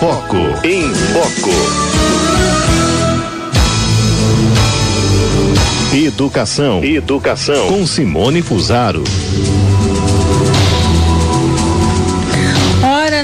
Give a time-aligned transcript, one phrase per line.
[0.00, 0.38] Foco.
[0.64, 1.50] Em Foco.
[5.94, 6.82] Educação.
[6.82, 7.68] Educação.
[7.68, 9.04] Com Simone Fusaro.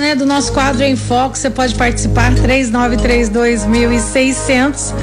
[0.07, 4.95] Né, do nosso quadro em foco, você pode participar 3932.600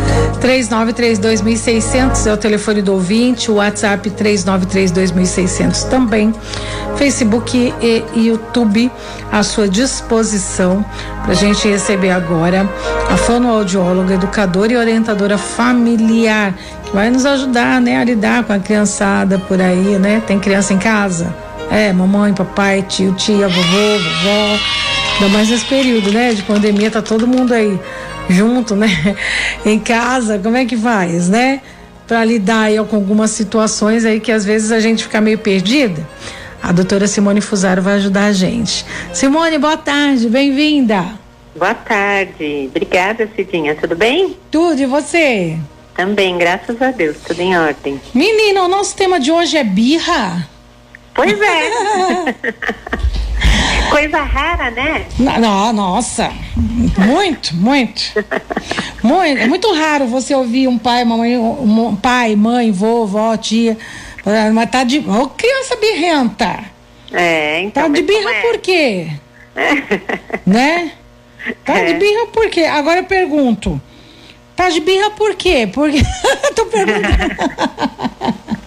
[0.42, 6.34] 3932.600 é o telefone do ouvinte, o WhatsApp 3932.600 também.
[6.96, 8.89] Facebook e YouTube
[9.30, 10.86] à sua disposição
[11.25, 12.66] para gente receber agora
[13.10, 18.60] a fonoaudióloga, educadora e orientadora familiar que vai nos ajudar, né, a lidar com a
[18.60, 20.24] criançada por aí, né?
[20.25, 21.36] Tem criança em casa?
[21.70, 24.93] É, mamãe, papai, tio, tia, vovô, vovó.
[25.14, 27.80] Ainda mais nesse período, né, de pandemia, tá todo mundo aí
[28.30, 28.88] junto, né,
[29.66, 30.39] em casa.
[30.39, 31.62] Como é que faz, né?
[32.08, 36.06] Para lidar aí com algumas situações aí que às vezes a gente fica meio perdida.
[36.62, 38.86] A doutora Simone Fusaro vai ajudar a gente.
[39.14, 41.06] Simone, boa tarde, bem-vinda.
[41.56, 42.67] Boa tarde.
[42.70, 43.75] Obrigada, Cidinha.
[43.75, 44.36] Tudo bem?
[44.50, 45.58] Tudo, e você?
[45.95, 48.02] Também, graças a Deus, tudo em ordem.
[48.14, 50.48] Menina, o nosso tema de hoje é birra.
[51.14, 52.36] Pois é.
[53.89, 55.06] Coisa rara, né?
[55.20, 58.02] Não, nossa, muito, muito.
[59.03, 59.39] muito.
[59.39, 63.78] É muito raro você ouvir um pai, mamãe, um pai, mãe, vovó, tia,
[64.54, 65.00] mas tá de.
[65.00, 66.59] Ô, criança birrenta.
[67.11, 67.84] É, então.
[67.84, 68.42] Tá de birra é?
[68.42, 69.08] por quê?
[70.45, 70.92] né?
[71.64, 71.86] Tá é.
[71.86, 72.61] de birra por quê?
[72.61, 73.81] Agora eu pergunto.
[74.56, 75.70] Tá de birra por quê?
[75.72, 76.02] Porque.
[76.56, 77.04] Tô perguntando.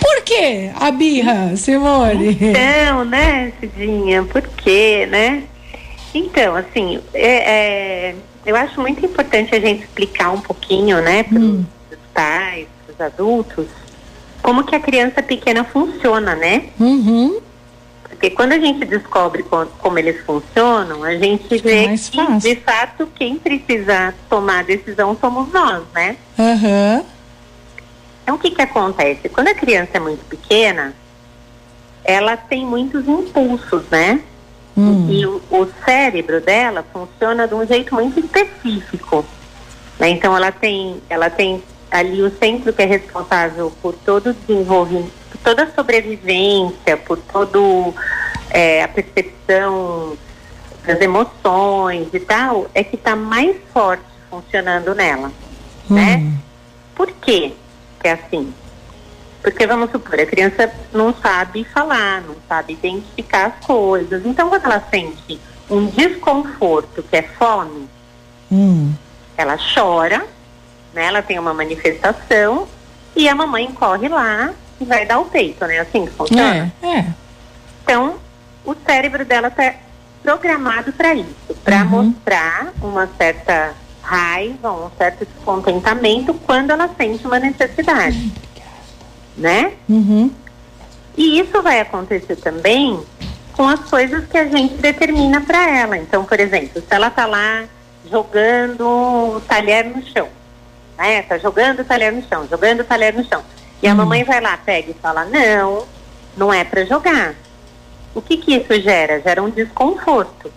[0.00, 2.36] Por que a birra, Simone?
[2.40, 5.44] Então, né, Cidinha, por quê, né?
[6.14, 11.38] Então, assim, é, é, eu acho muito importante a gente explicar um pouquinho, né, para
[11.38, 11.64] hum.
[11.90, 13.66] os pais, para os adultos,
[14.42, 16.64] como que a criança pequena funciona, né?
[16.78, 17.40] Uhum.
[18.08, 22.40] Porque quando a gente descobre como, como eles funcionam, a gente vê que, fácil.
[22.40, 26.16] de fato, quem precisa tomar a decisão somos nós, né?
[26.38, 26.96] Aham.
[26.96, 27.17] Uhum.
[28.28, 29.26] Então, o que, que acontece?
[29.30, 30.92] Quando a criança é muito pequena,
[32.04, 34.20] ela tem muitos impulsos, né?
[34.76, 35.08] Hum.
[35.08, 39.24] E o, o, cérebro dela funciona de um jeito muito específico.
[39.98, 40.10] Né?
[40.10, 45.10] Então, ela tem, ela tem ali o centro que é responsável por todo o desenvolvimento,
[45.30, 47.94] por toda a sobrevivência, por todo
[48.50, 50.18] é, a percepção
[50.86, 55.32] das emoções e tal, é que está mais forte funcionando nela,
[55.88, 56.16] né?
[56.18, 56.24] hum.
[56.28, 56.32] né?
[56.94, 57.54] Por quê?
[58.08, 58.52] É assim.
[59.42, 64.26] Porque vamos supor, a criança não sabe falar, não sabe identificar as coisas.
[64.26, 67.88] Então, quando ela sente um desconforto, que é fome,
[68.50, 68.92] hum.
[69.36, 70.26] ela chora,
[70.92, 71.04] né?
[71.06, 72.66] Ela tem uma manifestação
[73.14, 75.78] e a mamãe corre lá e vai dar o peito, né?
[75.78, 76.72] Assim que funciona.
[76.82, 77.06] É, é.
[77.82, 78.16] Então,
[78.64, 79.74] o cérebro dela está
[80.22, 82.04] programado para isso, para uhum.
[82.04, 83.74] mostrar uma certa
[84.08, 88.32] raiva, um certo descontentamento quando ela sente uma necessidade,
[89.36, 89.74] né?
[89.86, 90.30] Uhum.
[91.16, 92.98] E isso vai acontecer também
[93.52, 95.98] com as coisas que a gente determina para ela.
[95.98, 97.64] Então, por exemplo, se ela tá lá
[98.10, 100.28] jogando o talher no chão,
[100.96, 101.22] né?
[101.22, 103.42] Tá jogando o talher no chão, jogando o talher no chão.
[103.82, 103.96] E a uhum.
[103.98, 105.84] mamãe vai lá, pega e fala: "Não,
[106.36, 107.34] não é para jogar".
[108.14, 109.20] O que que isso gera?
[109.20, 110.50] Gera um desconforto.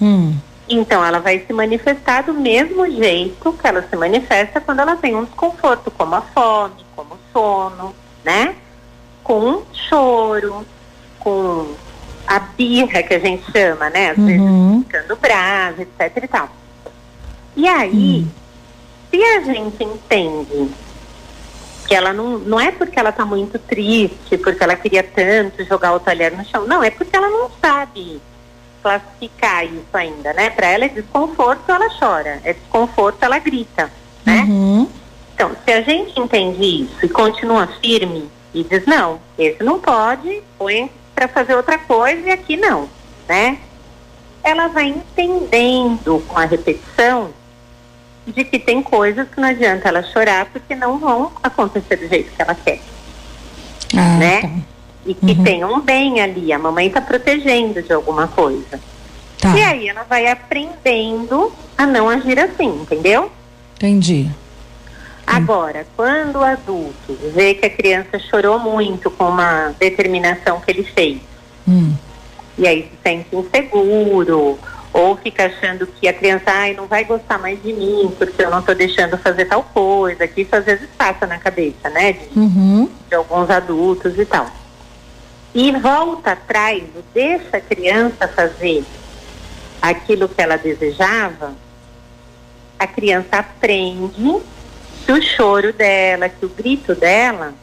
[0.00, 0.36] Hum.
[0.68, 5.14] Então, ela vai se manifestar do mesmo jeito que ela se manifesta quando ela tem
[5.14, 7.94] um desconforto, como a fome, como o sono,
[8.24, 8.56] né?
[9.22, 10.66] Com choro,
[11.20, 11.74] com
[12.26, 14.10] a birra que a gente chama, né?
[14.10, 14.26] Às uhum.
[14.26, 16.48] vezes ficando brava, etc e tal.
[17.54, 18.28] E aí, uhum.
[19.10, 20.70] se a gente entende
[21.86, 25.94] que ela não, não é porque ela está muito triste, porque ela queria tanto jogar
[25.94, 28.20] o talher no chão, não, é porque ela não sabe
[28.86, 30.48] classificar isso ainda, né?
[30.48, 32.40] Para ela é desconforto, ela chora.
[32.44, 33.90] É desconforto, ela grita,
[34.24, 34.46] né?
[34.48, 34.88] Uhum.
[35.34, 40.40] Então, se a gente entende isso e continua firme e diz não, esse não pode,
[40.56, 42.88] põe para fazer outra coisa e aqui não,
[43.28, 43.58] né?
[44.44, 47.30] Ela vai entendendo com a repetição
[48.24, 52.30] de que tem coisas que não adianta ela chorar porque não vão acontecer do jeito
[52.30, 52.80] que ela quer,
[53.96, 54.40] ah, né?
[54.42, 54.75] Tá
[55.06, 55.44] e que uhum.
[55.44, 58.80] tem um bem ali, a mamãe está protegendo de alguma coisa.
[59.40, 59.56] Tá.
[59.56, 63.30] E aí ela vai aprendendo a não agir assim, entendeu?
[63.76, 64.28] Entendi.
[65.26, 70.84] Agora, quando o adulto vê que a criança chorou muito com uma determinação que ele
[70.84, 71.18] fez,
[71.66, 71.92] hum.
[72.56, 74.58] e aí se sente inseguro,
[74.92, 78.50] ou fica achando que a criança ai, não vai gostar mais de mim porque eu
[78.50, 82.12] não estou deixando fazer tal coisa, que isso às vezes passa na cabeça, né?
[82.12, 82.88] De, uhum.
[83.08, 84.46] de alguns adultos e tal
[85.58, 86.82] e volta atrás,
[87.14, 88.84] deixa a criança fazer
[89.80, 91.54] aquilo que ela desejava,
[92.78, 94.42] a criança aprende
[95.06, 97.54] que o choro dela, que o grito dela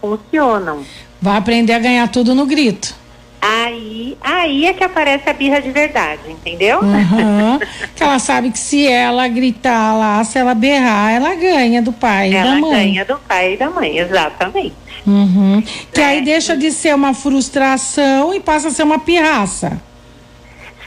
[0.00, 0.84] funcionam.
[1.20, 2.94] Vai aprender a ganhar tudo no grito.
[3.40, 6.78] Aí, aí é que aparece a birra de verdade, entendeu?
[6.82, 7.58] Uhum.
[7.96, 12.30] que ela sabe que se ela gritar lá, se ela berrar, ela ganha do pai
[12.30, 12.62] e da mãe.
[12.62, 14.83] Ela ganha do pai e da mãe, exatamente.
[15.06, 15.62] Uhum.
[15.92, 16.04] Que é.
[16.04, 19.80] aí deixa de ser uma frustração e passa a ser uma pirraça.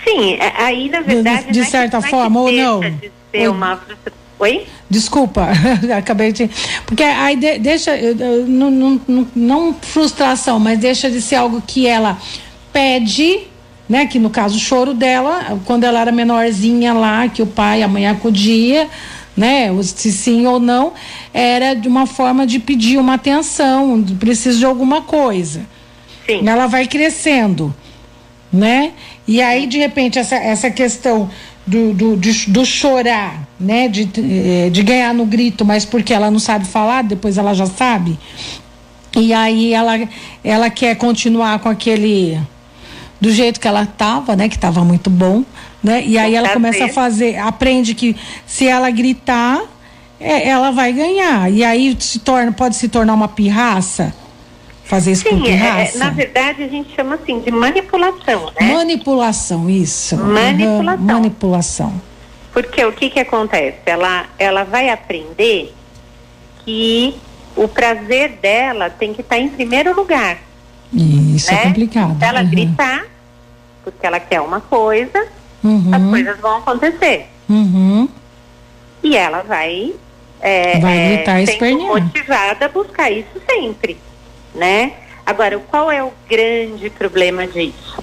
[0.03, 1.47] Sim, é, aí na verdade.
[1.47, 2.79] De, de certa forma, ou não?
[2.79, 4.17] De ser uma frustração.
[4.39, 4.67] Oi?
[4.89, 5.49] Desculpa,
[5.97, 6.49] acabei de.
[6.85, 7.91] Porque aí de, deixa.
[8.47, 12.17] Não, não, não, não frustração, mas deixa de ser algo que ela
[12.71, 13.41] pede,
[13.89, 14.05] né?
[14.05, 17.83] Que no caso o choro dela, quando ela era menorzinha lá, que o pai e
[17.83, 18.87] a mãe acudia,
[19.37, 19.69] né?
[19.83, 20.93] Se sim ou não,
[21.31, 25.61] era de uma forma de pedir uma atenção, precisa de alguma coisa.
[26.25, 26.47] Sim.
[26.47, 27.73] Ela vai crescendo,
[28.51, 28.93] né?
[29.27, 31.29] E aí, de repente, essa, essa questão
[31.65, 33.87] do, do, de, do chorar, né?
[33.87, 37.67] De, eh, de ganhar no grito, mas porque ela não sabe falar, depois ela já
[37.67, 38.17] sabe.
[39.15, 40.07] E aí ela,
[40.43, 42.39] ela quer continuar com aquele
[43.19, 44.47] do jeito que ela estava, né?
[44.47, 45.43] Que estava muito bom,
[45.83, 46.03] né?
[46.05, 48.15] E aí ela começa a fazer, aprende que
[48.45, 49.61] se ela gritar,
[50.19, 51.51] é, ela vai ganhar.
[51.51, 54.13] E aí se torna, pode se tornar uma pirraça.
[54.83, 55.97] Fazer isso Sim, com pirraça?
[55.97, 58.73] É, na verdade a gente chama assim de manipulação, né?
[58.73, 60.15] Manipulação, isso.
[60.15, 61.05] Manipulação.
[61.05, 62.01] Uhum, manipulação.
[62.53, 63.77] Porque o que que acontece?
[63.85, 65.73] Ela, ela vai aprender
[66.63, 67.15] que
[67.55, 70.37] o prazer dela tem que estar em primeiro lugar.
[70.93, 71.61] Isso é né?
[71.61, 72.17] é complicado.
[72.17, 72.49] Se ela uhum.
[72.49, 73.05] gritar,
[73.83, 75.27] porque ela quer uma coisa,
[75.63, 75.91] uhum.
[75.93, 77.27] as coisas vão acontecer.
[77.49, 78.07] Uhum.
[79.03, 79.93] E ela vai,
[80.41, 83.97] é, vai gritar é, motivada a buscar isso sempre,
[84.53, 84.93] né?
[85.25, 88.01] Agora, qual é o grande problema disso?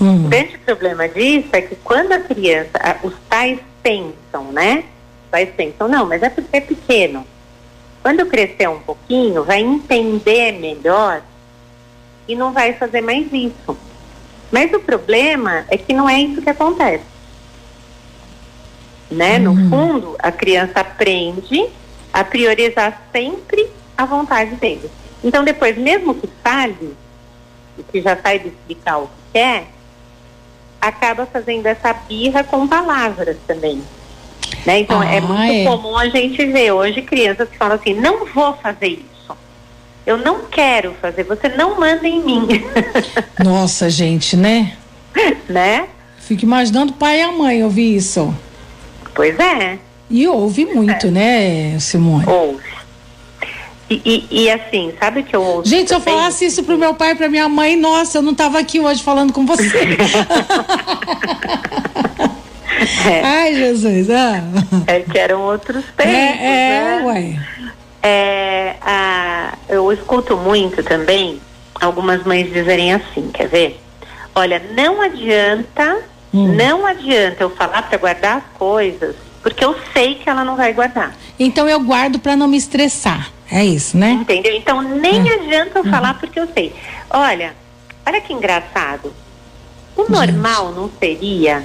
[0.00, 0.26] Hum.
[0.26, 2.70] O grande problema disso é que quando a criança,
[3.02, 4.84] os pais pensam, né?
[5.24, 7.26] Os pais pensam, não, mas é porque é pequeno.
[8.02, 11.22] Quando crescer um pouquinho, vai entender melhor
[12.26, 13.76] e não vai fazer mais isso.
[14.50, 17.04] Mas o problema é que não é isso que acontece.
[19.10, 19.38] Né?
[19.38, 19.54] Uhum.
[19.54, 21.66] No fundo, a criança aprende
[22.12, 24.90] a priorizar sempre a vontade dele.
[25.22, 26.96] Então, depois, mesmo que fale,
[27.90, 29.66] que já saiba explicar o que quer,
[30.80, 33.82] acaba fazendo essa birra com palavras também.
[34.64, 34.80] Né?
[34.80, 35.64] Então, é ah, é muito é.
[35.64, 39.09] comum a gente ver hoje crianças que falam assim: não vou fazer isso.
[40.06, 42.48] Eu não quero fazer, você não manda em mim.
[43.44, 44.72] Nossa, gente, né?
[45.48, 45.88] né?
[46.18, 48.34] Fico imaginando o pai e a mãe ouvir isso.
[49.14, 49.78] Pois é.
[50.08, 51.10] E ouve muito, é.
[51.10, 52.24] né, Simone?
[52.26, 52.70] Ouve.
[53.90, 55.68] E, e, e, assim, sabe que eu ouço.
[55.68, 58.32] Gente, se eu falasse isso pro meu pai e pra minha mãe, nossa, eu não
[58.32, 59.66] tava aqui hoje falando com você.
[63.10, 63.20] é.
[63.24, 64.08] Ai, Jesus.
[64.10, 64.44] Ah.
[64.86, 66.14] É que eram outros tempos.
[66.14, 67.02] É, é né?
[67.04, 67.36] ué.
[68.02, 71.40] É, a, eu escuto muito também
[71.80, 73.80] algumas mães dizerem assim, quer ver?
[74.34, 75.98] Olha, não adianta,
[76.32, 76.54] hum.
[76.54, 80.72] não adianta eu falar para guardar as coisas, porque eu sei que ela não vai
[80.72, 81.14] guardar.
[81.38, 83.30] Então eu guardo para não me estressar.
[83.50, 84.12] É isso, né?
[84.12, 84.54] Entendeu?
[84.54, 85.34] Então nem é.
[85.34, 85.90] adianta eu uhum.
[85.90, 86.72] falar porque eu sei.
[87.10, 87.54] Olha,
[88.06, 89.12] olha que engraçado.
[89.96, 90.12] O Gente.
[90.12, 91.64] normal não seria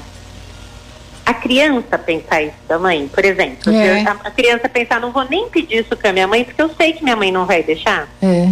[1.25, 3.74] a criança pensar isso da mãe, por exemplo.
[3.74, 4.01] É.
[4.03, 6.94] A, a, criança pensar, não vou nem pedir isso pra minha mãe, porque eu sei
[6.94, 8.08] que minha mãe não vai deixar.
[8.22, 8.50] É.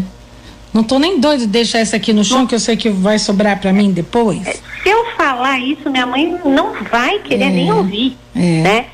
[0.74, 2.48] Não tô nem doido de deixar isso aqui no chão, não.
[2.48, 4.46] que eu sei que vai sobrar para mim depois.
[4.48, 7.50] É, se eu falar isso, minha mãe não vai querer é.
[7.50, 8.40] nem ouvir, é.
[8.40, 8.86] né?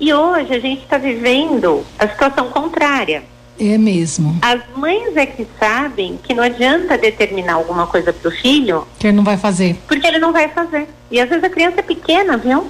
[0.00, 3.22] E hoje a gente está vivendo a situação contrária.
[3.58, 4.38] É mesmo.
[4.42, 8.86] As mães é que sabem que não adianta determinar alguma coisa pro filho.
[8.98, 9.76] Que ele não vai fazer.
[9.88, 10.86] Porque ele não vai fazer.
[11.10, 12.66] E às vezes a criança é pequena, viu?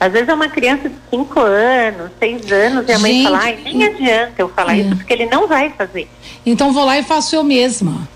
[0.00, 3.58] Às vezes é uma criança de 5 anos, 6 anos, e a mãe fala, ai,
[3.62, 4.78] nem adianta eu falar é.
[4.78, 6.08] isso, porque ele não vai fazer.
[6.44, 8.08] Então vou lá e faço eu mesma.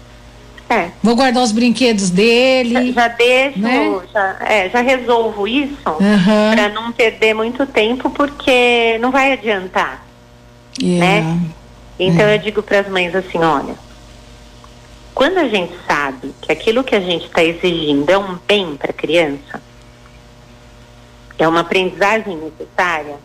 [0.70, 0.88] É.
[1.02, 2.92] Vou guardar os brinquedos dele.
[2.92, 4.00] Já, já deixo, né?
[4.10, 6.54] já, é, já resolvo isso uhum.
[6.54, 10.06] para não perder muito tempo, porque não vai adiantar.
[10.80, 11.04] Yeah.
[11.04, 11.40] Né?
[11.98, 13.74] Então eu digo para as mães assim, olha,
[15.14, 18.90] quando a gente sabe que aquilo que a gente está exigindo é um bem para
[18.90, 19.62] a criança,
[21.38, 23.16] é uma aprendizagem necessária,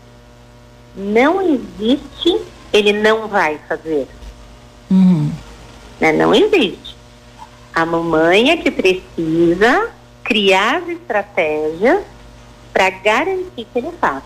[0.94, 2.40] não existe,
[2.72, 4.08] ele não vai fazer.
[4.90, 5.30] Uhum.
[6.00, 6.12] Né?
[6.12, 6.96] Não existe.
[7.74, 9.90] A mamãe é que precisa
[10.24, 12.02] criar as estratégias
[12.72, 14.22] para garantir que ele faça.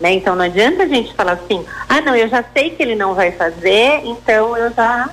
[0.00, 0.14] Né?
[0.14, 3.14] Então não adianta a gente falar assim, ah não, eu já sei que ele não
[3.14, 5.10] vai fazer, então eu já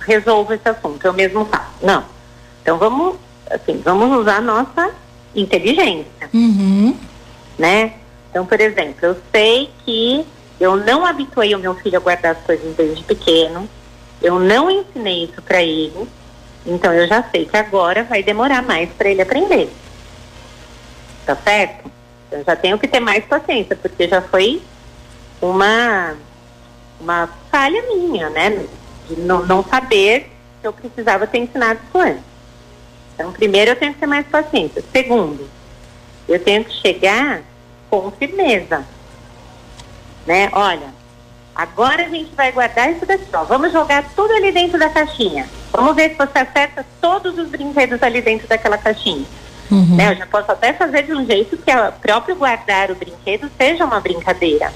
[0.00, 1.72] resolvo esse assunto, eu mesmo faço.
[1.82, 2.04] Não.
[2.62, 3.16] Então vamos,
[3.50, 5.01] assim, vamos usar a nossa
[5.34, 6.28] inteligência.
[6.32, 6.96] Uhum.
[7.58, 7.94] Né?
[8.30, 10.24] Então, por exemplo, eu sei que
[10.58, 13.68] eu não habituei o meu filho a guardar as coisas desde pequeno,
[14.22, 16.08] eu não ensinei isso para ele,
[16.64, 19.70] então eu já sei que agora vai demorar mais para ele aprender.
[21.26, 21.90] Tá certo?
[22.26, 24.62] Então, eu já tenho que ter mais paciência, porque já foi
[25.40, 26.14] uma,
[27.00, 28.64] uma falha minha, né?
[29.08, 32.31] De não, não saber que eu precisava ter ensinado isso antes.
[33.22, 34.82] Então, primeiro eu tenho que ter mais paciência.
[34.92, 35.48] Segundo,
[36.28, 37.42] eu tenho que chegar
[37.88, 38.84] com firmeza.
[40.26, 40.50] Né?
[40.52, 40.88] Olha,
[41.54, 43.44] agora a gente vai guardar isso daqui, ó.
[43.44, 45.48] Vamos jogar tudo ali dentro da caixinha.
[45.70, 49.24] Vamos ver se você acerta todos os brinquedos ali dentro daquela caixinha.
[49.70, 49.94] Uhum.
[49.94, 50.10] Né?
[50.10, 53.84] Eu já posso até fazer de um jeito que o próprio guardar o brinquedo seja
[53.84, 54.72] uma brincadeira.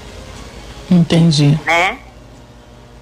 [0.89, 1.59] Entendi.
[1.65, 1.97] Né?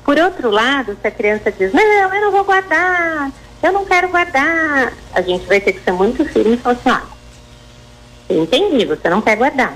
[0.03, 3.31] Por outro lado, se a criança diz, não, eu não vou guardar,
[3.61, 6.89] eu não quero guardar, a gente vai ter que ser muito firme e falar assim,
[6.89, 7.03] ah,
[8.29, 9.75] eu entendi, você não quer guardar.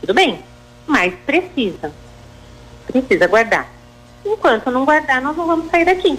[0.00, 0.40] Tudo bem,
[0.86, 1.92] mas precisa.
[2.86, 3.68] Precisa guardar.
[4.24, 6.18] Enquanto não guardar, nós não vamos sair daqui.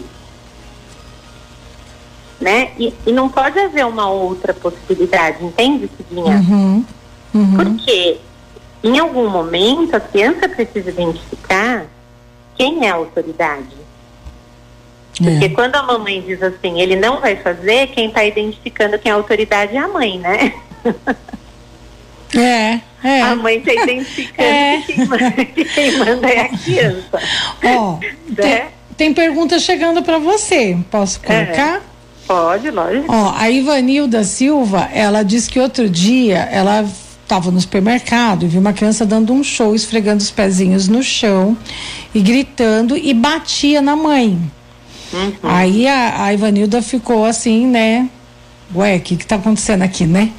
[2.39, 2.71] Né?
[2.77, 6.37] E, e não pode haver uma outra possibilidade, entende, Cidinha?
[6.37, 6.85] Uhum.
[7.33, 7.55] Uhum.
[7.55, 8.19] Porque
[8.83, 11.85] em algum momento a criança precisa identificar
[12.55, 13.80] quem é a autoridade.
[15.17, 15.49] Porque é.
[15.49, 19.17] quando a mamãe diz assim, ele não vai fazer, quem está identificando quem é a
[19.17, 20.53] autoridade é a mãe, né?
[22.33, 23.21] É, é.
[23.21, 24.81] A mãe está identificando é.
[24.85, 27.19] que, quem manda, quem manda é a criança.
[27.63, 28.07] Ó, né?
[28.35, 28.63] tem,
[28.95, 30.77] tem pergunta chegando para você.
[30.89, 31.27] Posso é.
[31.27, 31.77] colocar?
[31.77, 31.81] É.
[32.27, 33.13] Pode, lógico.
[33.13, 36.85] Ó, a Ivanilda Silva, ela disse que outro dia ela
[37.21, 41.57] estava no supermercado e viu uma criança dando um show, esfregando os pezinhos no chão
[42.13, 44.39] e gritando e batia na mãe.
[45.13, 45.33] Uhum.
[45.43, 48.09] Aí a, a, Ivanilda ficou assim, né?
[48.73, 50.31] Ué, o que que tá acontecendo aqui, né?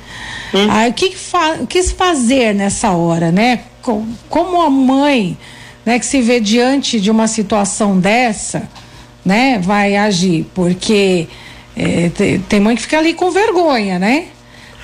[0.54, 0.70] Uhum.
[0.70, 3.60] Aí o que, que fa quis fazer nessa hora, né?
[4.28, 5.36] Como a mãe,
[5.84, 8.68] né, que se vê diante de uma situação dessa,
[9.24, 10.46] né, vai agir?
[10.54, 11.26] Porque
[11.76, 14.26] é, tem, tem mãe que fica ali com vergonha, né?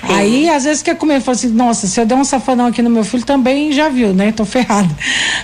[0.05, 0.13] Sim.
[0.13, 2.89] Aí, às vezes, quer comer, fala assim, nossa, se eu der um safanão aqui no
[2.89, 4.31] meu filho, também já viu, né?
[4.31, 4.89] Tô ferrada.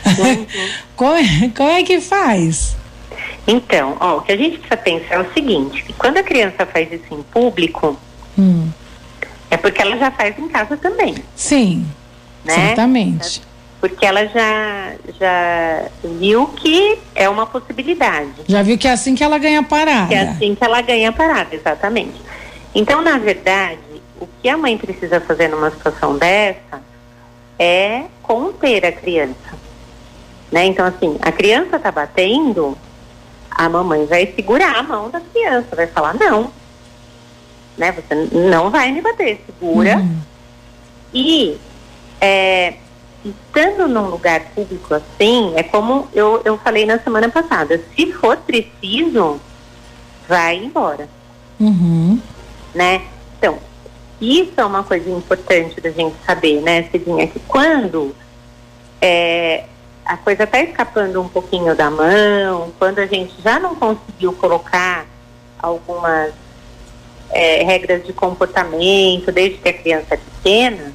[0.05, 0.45] Uhum.
[0.95, 2.75] como, é, como é que faz?
[3.47, 6.65] Então, ó, o que a gente precisa pensar é o seguinte, que quando a criança
[6.65, 7.97] faz isso em público,
[8.37, 8.69] hum.
[9.51, 11.15] é porque ela já faz em casa também.
[11.35, 11.85] Sim,
[12.43, 12.53] né?
[12.53, 13.41] certamente.
[13.79, 18.31] Porque ela já, já viu que é uma possibilidade.
[18.47, 20.07] Já viu que é assim que ela ganha parada.
[20.07, 22.19] Que é assim que ela ganha parada, exatamente.
[22.73, 23.79] Então, na verdade,
[24.19, 26.81] o que a mãe precisa fazer numa situação dessa
[27.59, 29.65] é conter a criança.
[30.51, 30.65] Né?
[30.65, 32.77] Então, assim, a criança está batendo,
[33.55, 36.51] a mamãe vai segurar a mão da criança, vai falar, não.
[37.77, 37.91] Né?
[37.93, 39.97] Você não vai me bater, segura.
[39.97, 40.19] Uhum.
[41.13, 41.57] E
[42.19, 42.73] é,
[43.23, 48.37] estando num lugar público assim, é como eu, eu falei na semana passada, se for
[48.37, 49.39] preciso,
[50.27, 51.07] vai embora.
[51.59, 52.19] Uhum.
[52.73, 53.01] Né?
[53.37, 53.57] Então,
[54.19, 58.15] isso é uma coisa importante da gente saber, né, Cidinha, que quando
[59.01, 59.65] é,
[60.05, 65.05] a coisa está escapando um pouquinho da mão, quando a gente já não conseguiu colocar
[65.59, 66.33] algumas
[67.31, 70.93] é, regras de comportamento desde que a criança é pequena,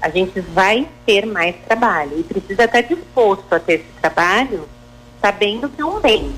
[0.00, 4.68] a gente vai ter mais trabalho e precisa estar disposto a ter esse trabalho
[5.20, 6.32] sabendo que é um bem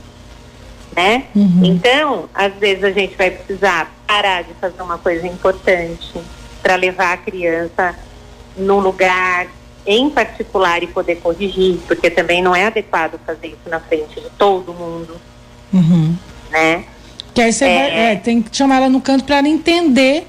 [0.94, 1.24] né?
[1.34, 1.60] Uhum.
[1.64, 6.20] Então, às vezes a gente vai precisar parar de fazer uma coisa importante
[6.62, 7.94] para levar a criança
[8.56, 9.46] num lugar
[9.86, 14.30] em particular e poder corrigir, porque também não é adequado fazer isso na frente de
[14.38, 15.16] todo mundo,
[15.72, 16.14] uhum.
[16.50, 16.84] né?
[17.34, 17.78] Que aí você é...
[17.78, 20.26] vai, é, tem que chamar ela no canto para ela entender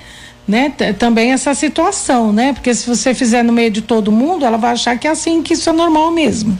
[0.48, 2.54] né, também essa situação, né?
[2.54, 5.42] Porque se você fizer no meio de todo mundo, ela vai achar que é assim,
[5.42, 6.58] que isso é normal mesmo.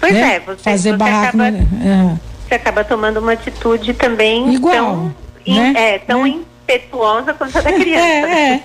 [0.00, 0.36] Pois né?
[0.36, 1.36] é, você, fazer você barraco.
[1.36, 1.50] Acaba...
[1.50, 1.58] No...
[1.58, 5.72] É você acaba tomando uma atitude também Igual, tão, né?
[5.74, 6.40] é, tão né?
[6.74, 8.06] Impetuosa quanto a da criança.
[8.06, 8.58] É, é.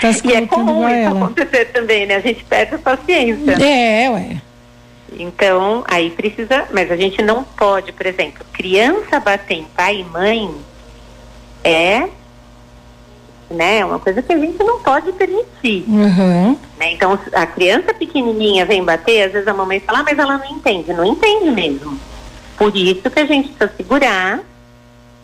[0.00, 1.24] Tá e é comum isso ela.
[1.24, 2.16] acontecer também, né?
[2.16, 3.52] A gente perde a paciência.
[3.52, 4.42] É, ué.
[5.16, 10.04] Então, aí precisa, mas a gente não pode, por exemplo, criança bater em pai e
[10.04, 10.50] mãe
[11.62, 12.08] é
[13.48, 15.84] né, uma coisa que a gente não pode permitir.
[15.86, 16.58] Uhum.
[16.78, 16.92] Né?
[16.92, 20.46] Então, a criança pequenininha vem bater, às vezes a mamãe fala, ah, mas ela não
[20.46, 20.92] entende.
[20.92, 21.98] Não entende mesmo.
[22.56, 24.40] Por isso que a gente precisa segurar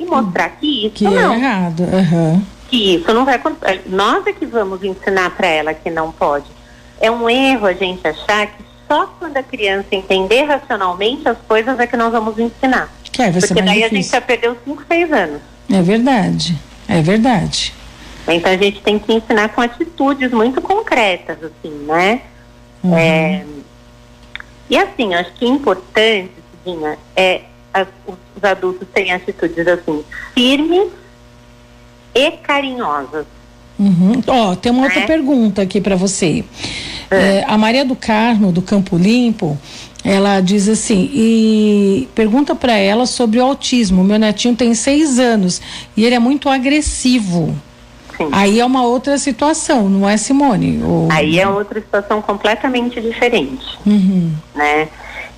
[0.00, 1.32] e mostrar que isso que não.
[1.32, 1.80] é errado.
[1.82, 2.42] Uhum.
[2.68, 3.82] Que isso não vai acontecer.
[3.86, 6.46] Nós é que vamos ensinar para ela que não pode.
[7.00, 11.78] É um erro a gente achar que só quando a criança entender racionalmente as coisas
[11.78, 12.90] é que nós vamos ensinar.
[13.04, 13.86] Que é, Porque daí difícil.
[13.86, 15.40] a gente já perdeu 5, 6 anos.
[15.70, 16.56] É verdade.
[16.88, 17.74] É verdade.
[18.26, 22.22] Então a gente tem que ensinar com atitudes muito concretas, assim, né?
[22.82, 22.96] Uhum.
[22.96, 23.44] É,
[24.70, 26.32] e assim, acho que importante,
[26.64, 27.42] Cidinha, é
[28.06, 30.88] os adultos terem atitudes assim, firmes
[32.14, 33.26] e carinhosas.
[33.78, 34.22] Uhum.
[34.26, 35.06] Ó, tem uma outra é?
[35.06, 36.44] pergunta aqui para você.
[37.10, 37.38] É.
[37.38, 39.58] É, a Maria do Carmo, do Campo Limpo,
[40.04, 44.04] ela diz assim, e pergunta para ela sobre o autismo.
[44.04, 45.60] Meu netinho tem seis anos
[45.96, 47.56] e ele é muito agressivo.
[48.16, 48.28] Sim.
[48.32, 50.82] Aí é uma outra situação, não é, Simone?
[50.82, 51.08] Ou...
[51.10, 54.30] Aí é outra situação completamente diferente, uhum.
[54.54, 54.88] né?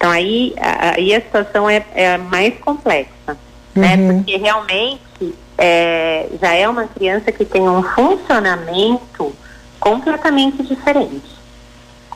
[0.03, 3.39] Então aí, aí a situação é, é mais complexa,
[3.73, 3.95] né?
[3.95, 4.09] uhum.
[4.09, 4.15] né?
[4.15, 9.33] Porque realmente é, já é uma criança que tem um funcionamento
[9.79, 11.23] completamente diferente.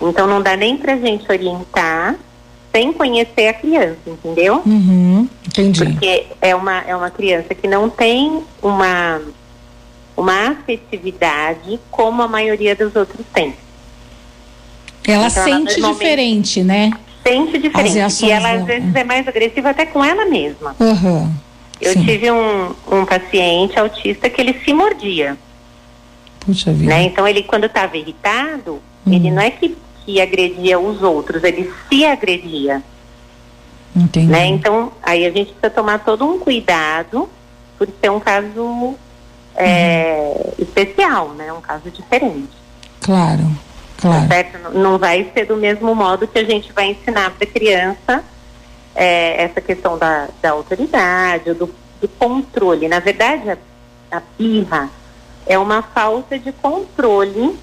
[0.03, 2.17] Então não dá nem pra gente orientar
[2.73, 4.63] sem conhecer a criança, entendeu?
[4.67, 5.85] Uhum, entendi.
[5.85, 9.23] Porque é uma, é uma criança que não tem uma,
[10.17, 13.55] uma afetividade como a maioria dos outros tem.
[15.07, 16.91] Ela então, sente ela, diferente, né?
[17.27, 18.25] Sente diferente.
[18.25, 20.77] E ela às vezes é mais agressiva até com ela mesma.
[20.79, 21.33] Uhum,
[21.81, 22.05] Eu sim.
[22.05, 25.37] tive um, um paciente autista que ele se mordia.
[26.41, 26.95] Puxa vida.
[26.95, 27.03] Né?
[27.05, 29.13] Então ele quando estava irritado, uhum.
[29.13, 32.81] ele não é que que agredia os outros, ele se agredia.
[33.95, 34.29] Entendi.
[34.29, 34.47] Né?
[34.47, 37.29] Então, aí a gente precisa tomar todo um cuidado
[37.77, 38.95] por ser um caso
[39.57, 40.65] é, uhum.
[40.65, 41.53] especial, né?
[41.53, 42.53] Um caso diferente.
[43.01, 43.51] Claro,
[44.01, 44.29] claro.
[44.29, 44.71] Certo?
[44.73, 48.25] Não vai ser do mesmo modo que a gente vai ensinar para a criança
[48.95, 52.89] é, essa questão da, da autoridade, do, do controle.
[52.89, 53.59] Na verdade, a,
[54.11, 54.91] a birra
[55.47, 57.57] é uma falta de controle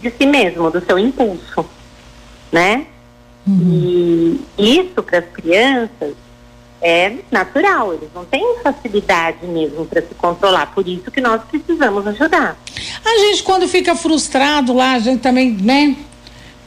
[0.00, 1.64] de si mesmo, do seu impulso,
[2.50, 2.86] né?
[3.46, 4.40] Uhum.
[4.58, 6.14] E isso para as crianças
[6.80, 12.06] é natural, eles não têm facilidade mesmo para se controlar, por isso que nós precisamos
[12.06, 12.56] ajudar.
[13.04, 15.96] A gente quando fica frustrado lá, a gente também, né?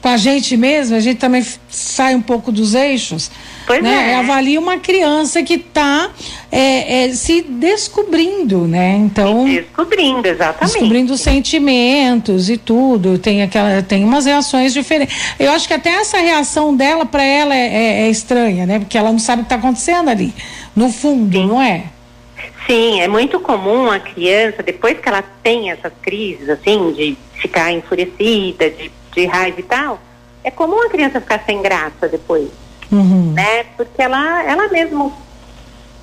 [0.02, 3.30] Com a gente mesmo, a gente também sai um pouco dos eixos.
[3.68, 4.12] Pois né?
[4.12, 4.16] é.
[4.16, 6.10] Avalia uma criança que está
[6.52, 8.96] é, é, se descobrindo, né?
[8.98, 9.46] Então.
[9.46, 10.74] Se descobrindo, exatamente.
[10.74, 13.20] Descobrindo sentimentos e tudo.
[13.20, 15.36] Tem aquela, tem umas reações diferentes.
[15.40, 18.80] Eu acho que até essa reação dela, para ela, é, é, é, estranha, né?
[18.80, 20.34] Porque ela não sabe o que está acontecendo ali.
[20.76, 21.46] No fundo, Sim.
[21.46, 21.84] não é?
[22.66, 27.72] Sim, é muito comum a criança, depois que ela tem essas crises, assim, de ficar
[27.72, 30.00] enfurecida, de, de raiva e tal,
[30.44, 32.50] é comum a criança ficar sem graça depois
[32.92, 33.34] uhum.
[33.34, 33.64] né?
[33.78, 35.14] Porque ela, ela mesmo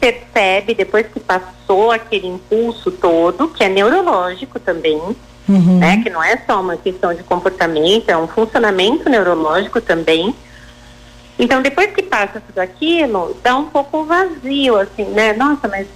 [0.00, 5.00] percebe, depois que passou aquele impulso todo, que é neurológico também,
[5.48, 5.78] uhum.
[5.78, 6.00] né?
[6.02, 10.34] Que não é só uma questão de comportamento, é um funcionamento neurológico também.
[11.38, 15.32] Então, depois que passa tudo aquilo, dá um pouco vazio, assim, né?
[15.34, 15.86] Nossa, mas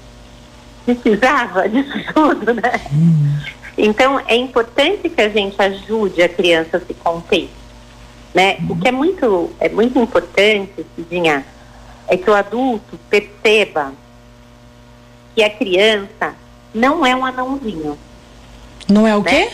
[0.85, 2.81] precisava disso tudo, né?
[2.93, 3.37] Uhum.
[3.77, 7.49] Então, é importante que a gente ajude a criança a se conter.
[8.35, 8.59] Né?
[8.69, 11.45] O que é muito, é muito importante, Cidinha,
[12.09, 13.93] é que o adulto perceba
[15.35, 16.35] que a criança
[16.75, 17.99] não é um anãozinho.
[18.89, 19.31] Não é o né?
[19.31, 19.51] quê?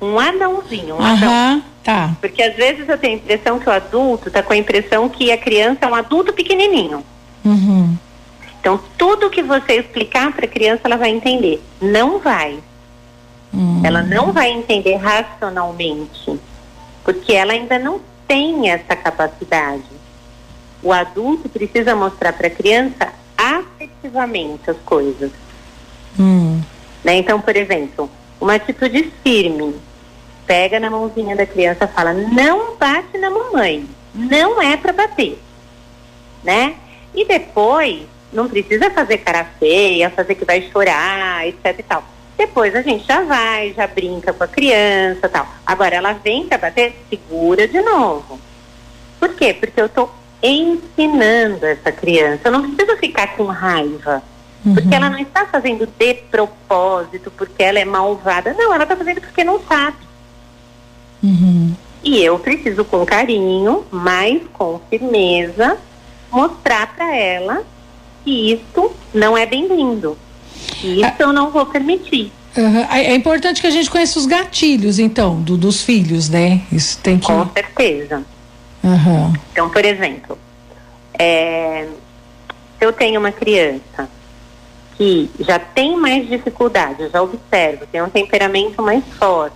[0.00, 0.96] Um anãozinho.
[0.96, 1.64] Um Aham, anão.
[1.82, 2.16] tá.
[2.20, 5.30] Porque às vezes eu tenho a impressão que o adulto está com a impressão que
[5.30, 7.04] a criança é um adulto pequenininho.
[7.44, 7.96] Uhum.
[8.60, 11.62] Então, tudo que você explicar para a criança, ela vai entender.
[11.80, 12.58] Não vai.
[13.52, 13.82] Uhum.
[13.84, 16.38] Ela não vai entender racionalmente.
[17.04, 19.82] Porque ela ainda não tem essa capacidade.
[20.82, 25.30] O adulto precisa mostrar para a criança afetivamente as coisas.
[26.18, 26.60] Hum.
[27.04, 27.16] Né?
[27.16, 28.10] Então, por exemplo,
[28.40, 29.74] uma atitude firme.
[30.46, 33.86] Pega na mãozinha da criança e fala: não bate na mamãe.
[34.14, 35.38] Não é para bater.
[36.42, 36.74] Né?
[37.14, 42.04] E depois, não precisa fazer cara feia, fazer que vai chorar, etc e tal.
[42.40, 45.46] Depois a gente já vai, já brinca com a criança tal.
[45.66, 48.40] Agora ela vem para bater, segura de novo.
[49.18, 49.52] Por quê?
[49.52, 50.10] Porque eu estou
[50.42, 52.40] ensinando essa criança.
[52.46, 54.22] Eu não preciso ficar com raiva.
[54.64, 54.72] Uhum.
[54.72, 58.54] Porque ela não está fazendo de propósito, porque ela é malvada.
[58.54, 59.98] Não, ela está fazendo porque não sabe.
[61.22, 61.74] Uhum.
[62.02, 65.76] E eu preciso, com carinho, mas com firmeza,
[66.32, 67.62] mostrar para ela
[68.24, 70.16] que isso não é bem-vindo.
[70.82, 71.14] Isso ah.
[71.18, 72.32] eu não vou permitir.
[72.56, 72.80] Uhum.
[72.90, 76.62] É importante que a gente conheça os gatilhos, então, do, dos filhos, né?
[76.72, 77.26] Isso tem que.
[77.26, 78.24] Com certeza.
[78.82, 79.32] Uhum.
[79.52, 80.36] Então, por exemplo,
[81.18, 81.86] é,
[82.78, 84.08] se eu tenho uma criança
[84.96, 89.54] que já tem mais dificuldade, eu já observo, tem um temperamento mais forte,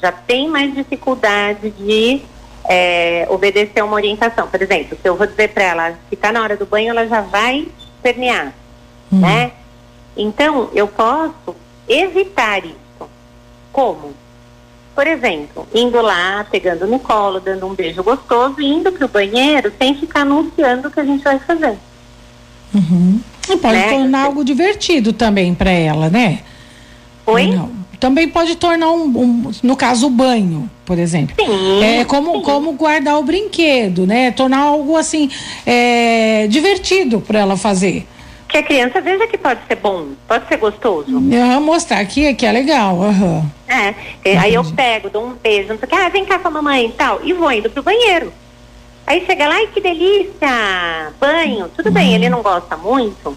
[0.00, 2.22] já tem mais dificuldade de
[2.68, 4.46] é, obedecer uma orientação.
[4.48, 7.06] Por exemplo, se eu vou dizer para ela que está na hora do banho, ela
[7.06, 7.66] já vai
[7.96, 8.52] espernear,
[9.10, 9.20] uhum.
[9.20, 9.52] né?
[10.16, 11.56] Então, eu posso
[11.88, 12.76] evitar isso.
[13.72, 14.12] Como?
[14.94, 19.08] Por exemplo, indo lá, pegando no colo, dando um beijo gostoso e indo para o
[19.08, 21.78] banheiro sem ficar anunciando o que a gente vai fazer.
[22.74, 23.20] Uhum.
[23.48, 23.88] E pode né?
[23.88, 26.40] tornar algo divertido também para ela, né?
[27.26, 27.46] Oi?
[27.46, 27.82] Não.
[27.98, 31.36] Também pode tornar um, um, no caso o banho, por exemplo.
[31.38, 32.42] Sim, é como, sim.
[32.42, 34.32] como guardar o brinquedo, né?
[34.32, 35.30] Tornar algo assim
[35.64, 38.06] é, divertido para ela fazer
[38.52, 41.16] que a criança veja que pode ser bom, pode ser gostoso.
[41.16, 42.96] Uhum, mostrar aqui que é legal.
[42.96, 43.48] Uhum.
[43.66, 46.48] É, aí eu pego, dou um beijo, não sei o que, ah, vem cá com
[46.48, 48.30] a mamãe e tal, e vou indo pro banheiro.
[49.06, 51.70] Aí chega lá, ai que delícia, banho.
[51.74, 51.94] Tudo uhum.
[51.94, 53.34] bem, ele não gosta muito,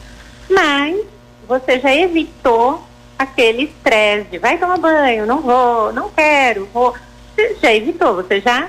[0.50, 1.00] mas
[1.48, 2.84] você já evitou
[3.18, 6.94] aquele estresse de vai tomar banho, não vou, não quero, vou.
[7.34, 8.68] Você já evitou, você já.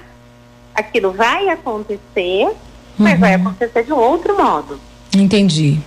[0.72, 2.52] Aquilo vai acontecer,
[2.96, 3.48] mas vai uhum.
[3.48, 4.78] acontecer de um outro modo.
[5.12, 5.80] Entendi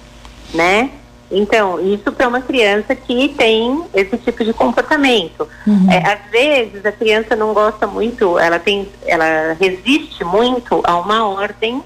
[0.53, 0.91] né?
[1.31, 5.47] Então, isso para uma criança que tem esse tipo de comportamento.
[5.67, 5.91] Uhum.
[5.91, 11.27] É, às vezes a criança não gosta muito, ela tem, ela resiste muito a uma
[11.27, 11.83] ordem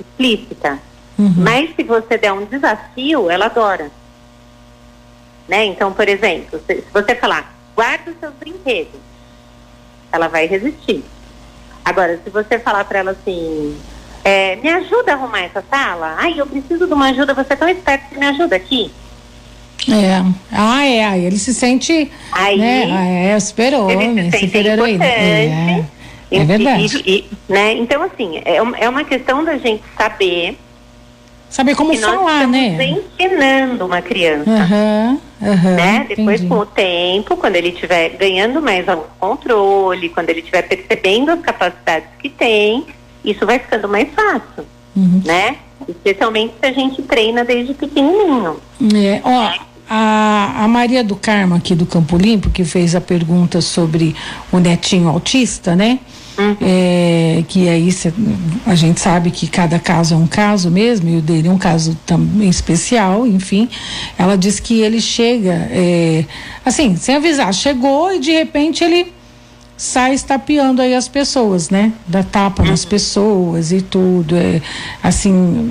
[0.00, 0.78] explícita.
[1.18, 1.34] Uhum.
[1.36, 3.90] Mas se você der um desafio, ela adora.
[5.46, 5.66] Né?
[5.66, 9.00] Então, por exemplo, se, se você falar, guarda os seus brinquedos,
[10.10, 11.04] ela vai resistir.
[11.84, 13.76] Agora, se você falar para ela assim,
[14.26, 16.16] é, me ajuda a arrumar essa sala?
[16.18, 18.90] Ai, eu preciso de uma ajuda, você é tão esperto que me ajuda aqui.
[19.88, 20.20] É.
[20.50, 21.04] Ah, é.
[21.04, 22.10] Aí ele se sente.
[22.32, 22.58] Aí.
[22.58, 22.90] Né?
[22.90, 25.04] Ah, é, super-homem, super-heroína.
[25.04, 25.84] É,
[26.32, 27.04] é verdade.
[27.06, 27.74] E, e, né?
[27.74, 30.58] Então, assim, é, é uma questão da gente saber.
[31.48, 32.96] Saber como falar, né?
[33.20, 34.50] ensinando uma criança.
[34.50, 36.04] Uhum, uhum, né?
[36.08, 36.48] Depois, entendi.
[36.48, 38.84] com o tempo, quando ele estiver ganhando mais
[39.20, 42.84] controle, quando ele estiver percebendo as capacidades que tem,
[43.26, 44.64] isso vai ficando mais fácil,
[44.96, 45.20] uhum.
[45.24, 45.56] né?
[45.88, 48.56] Especialmente se a gente treina desde pequenininho.
[48.94, 49.52] É, ó,
[49.88, 54.14] a, a Maria do Carmo aqui do Campo Limpo, que fez a pergunta sobre
[54.50, 55.98] o netinho autista, né?
[56.38, 56.56] Uhum.
[56.60, 58.12] É, que aí cê,
[58.66, 61.58] a gente sabe que cada caso é um caso mesmo, e o dele é um
[61.58, 63.68] caso também especial, enfim.
[64.18, 66.24] Ela diz que ele chega, é,
[66.64, 69.15] assim, sem avisar, chegou e de repente ele
[69.76, 71.92] sai estapeando aí as pessoas, né?
[72.06, 72.90] Dá tapa nas uhum.
[72.90, 74.36] pessoas e tudo.
[74.36, 74.62] É,
[75.02, 75.70] assim,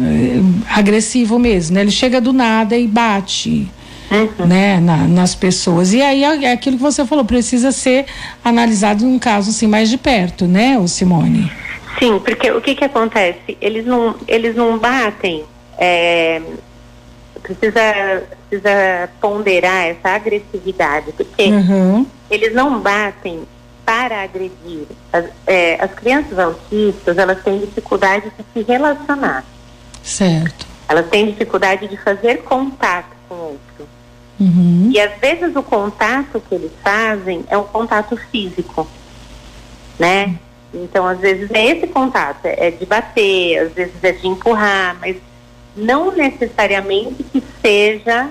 [0.70, 1.82] é, agressivo mesmo, né?
[1.82, 3.68] Ele chega do nada e bate.
[4.12, 4.46] Uhum.
[4.46, 5.92] Né, na, nas pessoas.
[5.92, 8.06] E aí é, é aquilo que você falou, precisa ser
[8.44, 11.52] analisado num caso assim mais de perto, né, o Simone?
[11.98, 13.58] Sim, porque o que que acontece?
[13.60, 15.44] Eles não, eles não batem.
[15.76, 16.40] É,
[17.42, 22.06] precisa, precisa ponderar essa agressividade, porque uhum.
[22.30, 23.42] eles não batem
[23.86, 24.88] para agredir.
[25.14, 29.46] As, é, as crianças autistas, elas têm dificuldade de se relacionar.
[30.04, 30.66] Certo.
[30.88, 33.88] Elas têm dificuldade de fazer contato com o outro.
[34.40, 34.90] Uhum.
[34.92, 38.88] E às vezes o contato que eles fazem é um contato físico,
[39.98, 40.36] né?
[40.74, 45.16] Então, às vezes é esse contato, é de bater, às vezes é de empurrar, mas
[45.76, 48.30] não necessariamente que seja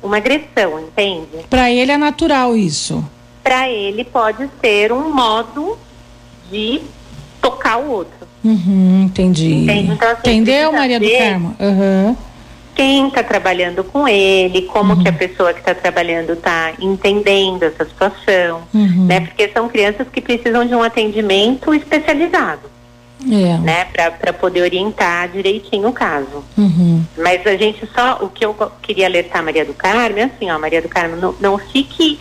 [0.00, 1.44] uma agressão, entende?
[1.50, 3.04] Para ele é natural isso
[3.44, 5.78] para ele pode ser um modo
[6.50, 6.80] de
[7.42, 8.26] tocar o outro.
[8.42, 9.66] Uhum, entendi.
[9.70, 11.56] Então, assim, Entendeu, Maria do Carmo?
[11.60, 12.16] Uhum.
[12.74, 15.02] Quem está trabalhando com ele, como uhum.
[15.02, 19.06] que a pessoa que está trabalhando está entendendo essa situação, uhum.
[19.06, 19.20] né?
[19.20, 22.74] Porque são crianças que precisam de um atendimento especializado.
[23.26, 23.56] É.
[23.58, 23.86] Né,
[24.20, 26.44] para poder orientar direitinho o caso.
[26.58, 27.02] Uhum.
[27.16, 30.50] Mas a gente só, o que eu queria alertar a Maria do Carmo é assim,
[30.50, 32.18] ó, Maria do Carmo, não, não fique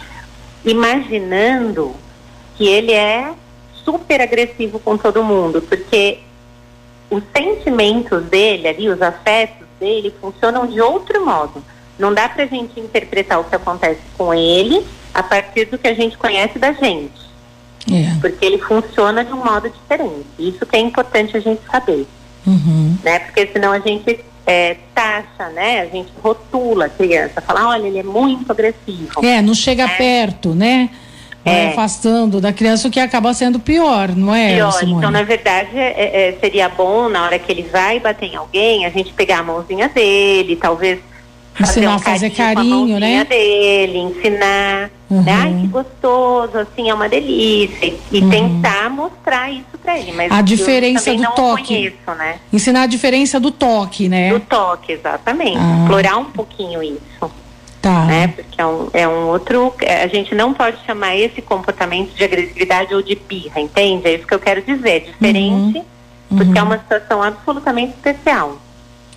[0.65, 1.93] imaginando
[2.56, 3.34] que ele é
[3.84, 6.19] super agressivo com todo mundo, porque
[7.10, 11.63] os sentimentos dele ali, os afetos dele, funcionam de outro modo.
[11.99, 15.93] Não dá pra gente interpretar o que acontece com ele a partir do que a
[15.93, 17.21] gente conhece da gente.
[17.91, 18.19] É.
[18.19, 20.26] Porque ele funciona de um modo diferente.
[20.39, 22.08] Isso que é importante a gente saber.
[22.47, 22.97] Uhum.
[23.04, 23.19] Né?
[23.19, 25.82] Porque senão a gente é, taxa, né?
[25.82, 29.25] A gente rotula a criança, fala, olha, ele é muito agressivo.
[29.25, 29.88] É, não chega é.
[29.88, 30.89] perto, né?
[31.45, 31.67] É.
[31.67, 34.56] afastando da criança, o que acaba sendo pior, não é?
[34.56, 34.71] Pior.
[34.71, 34.97] Simone?
[34.99, 38.86] Então, na verdade, é, é, seria bom, na hora que ele vai bater em alguém,
[38.86, 40.99] a gente pegar a mãozinha dele, talvez
[41.60, 43.26] ensinar a fazer carinho, né?
[43.26, 45.22] dele, ensinar, uhum.
[45.22, 45.34] né?
[45.34, 47.94] Ai, que gostoso, assim, é uma delícia.
[48.12, 48.30] E uhum.
[48.30, 50.12] tentar mostrar isso para ele.
[50.13, 51.76] Mas a diferença do toque.
[51.76, 52.39] Conheço, né?
[52.52, 54.34] Ensinar a diferença do toque, né?
[54.34, 55.58] Do toque, exatamente.
[55.58, 55.82] Ah.
[55.82, 57.32] Explorar um pouquinho isso.
[57.82, 58.06] Tá.
[58.06, 58.28] Né?
[58.30, 59.74] Porque é um, é um outro.
[60.02, 64.08] A gente não pode chamar esse comportamento de agressividade ou de birra, entende?
[64.08, 64.89] É isso que eu quero dizer.
[64.89, 65.80] É diferente,
[66.32, 66.38] uhum.
[66.38, 66.70] porque é uhum.
[66.70, 68.58] uma situação absolutamente especial.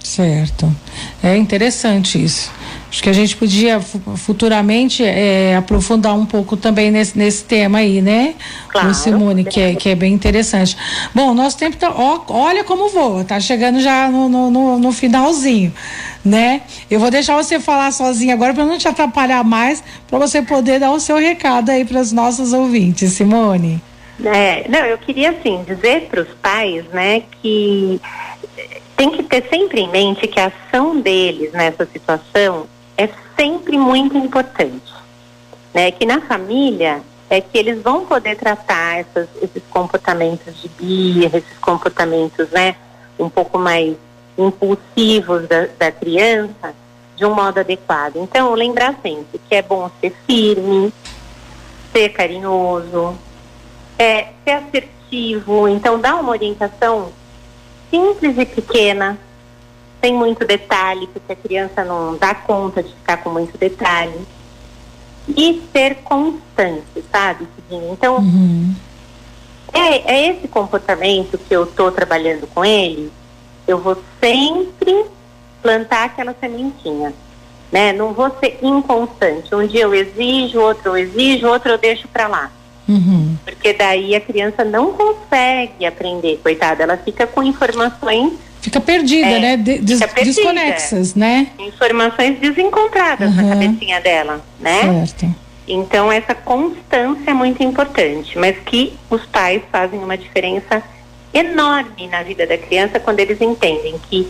[0.06, 0.72] Certo.
[1.20, 2.52] É interessante isso.
[2.88, 8.00] Acho que a gente podia futuramente é, aprofundar um pouco também nesse, nesse tema aí,
[8.00, 8.34] né?
[8.68, 8.90] Claro.
[8.90, 10.76] O Simone, que é, que é bem interessante.
[11.12, 11.90] Bom, nosso tempo tá.
[11.90, 15.74] Ó, olha como voa, tá chegando já no, no, no, no finalzinho,
[16.24, 16.62] né?
[16.88, 20.78] Eu vou deixar você falar sozinha agora para não te atrapalhar mais, para você poder
[20.78, 23.82] dar o seu recado aí para os nossos ouvintes, Simone.
[24.24, 28.00] É, não, eu queria assim dizer para os pais, né, que
[28.96, 34.16] tem que ter sempre em mente que a ação deles nessa situação é sempre muito
[34.16, 34.94] importante,
[35.74, 35.90] né?
[35.90, 41.59] Que na família é que eles vão poder tratar essas, esses comportamentos de birra, esses
[41.59, 42.76] comportamentos, né,
[43.18, 43.96] um pouco mais
[44.38, 46.74] impulsivos da, da criança
[47.16, 48.16] de um modo adequado.
[48.16, 50.92] Então, lembrar sempre que é bom ser firme,
[51.92, 53.16] ser carinhoso,
[53.98, 55.66] é, ser assertivo.
[55.66, 57.11] Então, dar uma orientação
[57.90, 59.18] simples e pequena,
[60.01, 64.18] sem muito detalhe, porque a criança não dá conta de ficar com muito detalhe.
[65.29, 68.72] E ser constante, sabe, Então, uhum.
[69.72, 73.11] é, é esse comportamento que eu estou trabalhando com ele.
[73.66, 75.07] Eu vou sempre
[75.61, 77.12] plantar aquela sementinha.
[77.72, 77.92] Né?
[77.92, 79.53] Não vou ser inconstante.
[79.53, 82.53] Um dia eu exijo, outro eu exijo, outro eu deixo para lá.
[82.88, 83.25] Uhum.
[83.46, 86.82] Porque daí a criança não consegue aprender, coitada.
[86.82, 88.32] Ela fica com informações.
[88.61, 89.56] Fica perdida, é, né?
[89.56, 90.24] Des, perdida.
[90.24, 91.46] Desconexas, né?
[91.56, 93.37] Informações desencontradas uhum.
[93.37, 95.06] na cabecinha dela, né?
[95.06, 95.35] Certo.
[95.68, 100.82] Então essa constância é muito importante, mas que os pais fazem uma diferença
[101.32, 104.28] enorme na vida da criança quando eles entendem que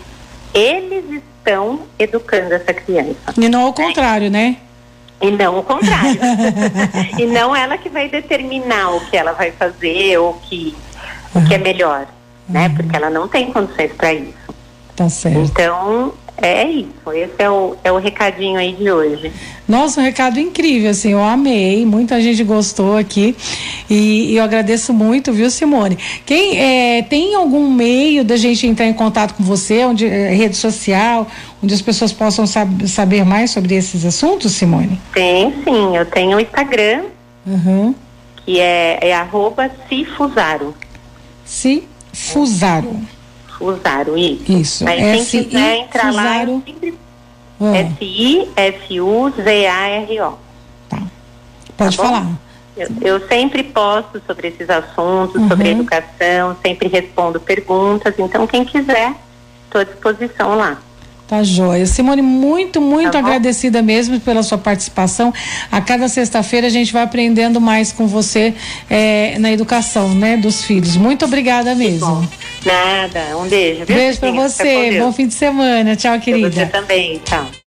[0.53, 3.35] eles estão educando essa criança.
[3.39, 4.57] E não ao contrário, né?
[5.21, 6.21] E não o contrário.
[7.19, 10.77] e não ela que vai determinar o que ela vai fazer ou que,
[11.35, 11.43] uhum.
[11.43, 12.07] o que é melhor,
[12.49, 12.69] né?
[12.69, 12.75] Uhum.
[12.75, 14.35] Porque ela não tem condições para isso.
[14.95, 15.39] Tá certo.
[15.39, 19.33] Então, é isso, esse é o, é o recadinho aí de hoje.
[19.67, 23.35] Nossa, um recado incrível, assim, eu amei, muita gente gostou aqui
[23.89, 25.97] e, e eu agradeço muito, viu, Simone?
[26.27, 30.57] Quem é, tem algum meio da gente entrar em contato com você, onde é, rede
[30.57, 31.27] social,
[31.63, 35.01] onde as pessoas possam sab saber mais sobre esses assuntos, Simone?
[35.15, 37.05] Tem, sim, eu tenho o Instagram,
[37.47, 37.95] uhum.
[38.45, 40.75] que é, é arroba Cifusaro.
[41.47, 43.16] Cifusaro.
[43.59, 44.53] Fusaro, isso.
[44.53, 44.89] Isso.
[44.89, 46.95] Aí quem quiser entrar lá, eu sempre...
[47.59, 47.77] Ah.
[47.77, 48.59] S-I-F-U-Z-A-R-O.
[50.89, 51.03] Tá.
[51.77, 52.27] Pode tá falar.
[52.77, 55.49] Eu, eu, sempre posto sobre esses assuntos, uhum.
[55.49, 58.15] sobre educação, sempre respondo perguntas.
[58.19, 59.15] Então, quem quiser,
[59.65, 60.77] estou à disposição lá.
[61.29, 61.87] Tá joia.
[61.87, 65.35] Simone, muito, muito tá agradecida mesmo pela sua participação.
[65.73, 68.55] A cada sexta-feira a gente vai aprendendo mais com você
[68.89, 70.97] é, na educação, né, dos filhos.
[70.97, 72.29] Muito obrigada mesmo.
[72.65, 73.85] Nada, um beijo.
[73.87, 75.01] Beijo para você.
[75.01, 75.97] Bom fim de semana.
[75.97, 76.51] Tchau, querida.
[76.51, 77.21] Pra você também.
[77.25, 77.47] Tchau.